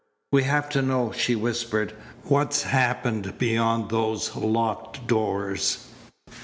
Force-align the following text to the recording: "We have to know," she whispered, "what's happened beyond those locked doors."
"We 0.31 0.45
have 0.45 0.67
to 0.69 0.81
know," 0.81 1.11
she 1.11 1.35
whispered, 1.35 1.93
"what's 2.23 2.63
happened 2.63 3.37
beyond 3.37 3.91
those 3.91 4.35
locked 4.35 5.05
doors." 5.05 5.89